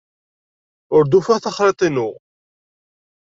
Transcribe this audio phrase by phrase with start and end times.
[0.95, 2.09] Ur d-ufiɣ taxriḍt-inu.